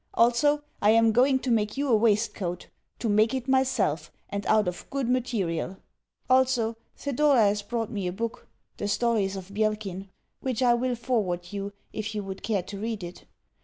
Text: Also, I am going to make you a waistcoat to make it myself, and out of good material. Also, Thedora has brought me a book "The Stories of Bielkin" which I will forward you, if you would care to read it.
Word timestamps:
Also, 0.15 0.63
I 0.81 0.89
am 0.89 1.11
going 1.11 1.37
to 1.37 1.51
make 1.51 1.77
you 1.77 1.87
a 1.89 1.95
waistcoat 1.95 2.65
to 2.97 3.07
make 3.07 3.35
it 3.35 3.47
myself, 3.47 4.11
and 4.29 4.47
out 4.47 4.67
of 4.67 4.89
good 4.89 5.07
material. 5.07 5.77
Also, 6.27 6.75
Thedora 6.97 7.41
has 7.41 7.61
brought 7.61 7.91
me 7.91 8.07
a 8.07 8.11
book 8.11 8.47
"The 8.77 8.87
Stories 8.87 9.35
of 9.35 9.53
Bielkin" 9.53 10.09
which 10.39 10.63
I 10.63 10.73
will 10.73 10.95
forward 10.95 11.53
you, 11.53 11.71
if 11.93 12.15
you 12.15 12.23
would 12.23 12.41
care 12.41 12.63
to 12.63 12.79
read 12.79 13.03
it. 13.03 13.25